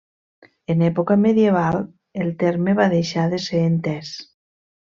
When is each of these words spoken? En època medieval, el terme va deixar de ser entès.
En 0.73 0.79
època 0.87 1.17
medieval, 1.25 1.77
el 2.25 2.33
terme 2.45 2.75
va 2.81 2.89
deixar 2.97 3.27
de 3.35 3.43
ser 3.47 3.63
entès. 3.69 4.11